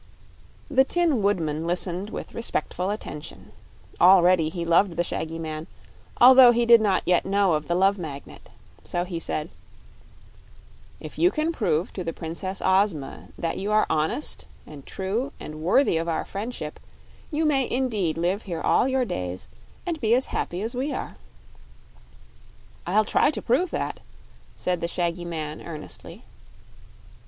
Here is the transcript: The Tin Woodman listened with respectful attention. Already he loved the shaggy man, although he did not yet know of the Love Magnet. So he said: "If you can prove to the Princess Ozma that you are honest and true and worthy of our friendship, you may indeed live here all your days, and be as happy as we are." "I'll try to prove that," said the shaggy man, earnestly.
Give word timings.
The 0.67 0.83
Tin 0.83 1.21
Woodman 1.21 1.63
listened 1.63 2.09
with 2.09 2.33
respectful 2.33 2.89
attention. 2.89 3.51
Already 3.99 4.49
he 4.49 4.65
loved 4.65 4.97
the 4.97 5.03
shaggy 5.03 5.37
man, 5.37 5.67
although 6.19 6.49
he 6.49 6.65
did 6.65 6.81
not 6.81 7.03
yet 7.05 7.23
know 7.23 7.53
of 7.53 7.67
the 7.67 7.75
Love 7.75 7.99
Magnet. 7.99 8.49
So 8.83 9.03
he 9.05 9.19
said: 9.19 9.51
"If 10.99 11.19
you 11.19 11.29
can 11.29 11.51
prove 11.51 11.93
to 11.93 12.03
the 12.03 12.13
Princess 12.13 12.63
Ozma 12.65 13.27
that 13.37 13.59
you 13.59 13.71
are 13.71 13.85
honest 13.91 14.47
and 14.65 14.87
true 14.87 15.33
and 15.39 15.61
worthy 15.61 15.97
of 15.97 16.07
our 16.07 16.25
friendship, 16.25 16.79
you 17.29 17.45
may 17.45 17.69
indeed 17.69 18.17
live 18.17 18.41
here 18.41 18.61
all 18.61 18.87
your 18.87 19.05
days, 19.05 19.49
and 19.85 20.01
be 20.01 20.15
as 20.15 20.25
happy 20.33 20.63
as 20.63 20.73
we 20.73 20.91
are." 20.91 21.17
"I'll 22.87 23.05
try 23.05 23.29
to 23.29 23.39
prove 23.43 23.69
that," 23.69 23.99
said 24.55 24.81
the 24.81 24.87
shaggy 24.87 25.25
man, 25.25 25.61
earnestly. 25.61 26.23